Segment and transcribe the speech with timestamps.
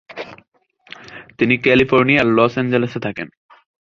[1.37, 3.27] তিনি ক্যালিফোর্নিয়ার লস অ্যাঞ্জেলেসে থাকেন।